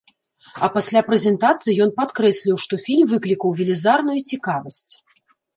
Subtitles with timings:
[0.67, 4.83] А пасля прэзентацыі ён падкрэсліў, што фільм выклікаў велізарную цікавасць.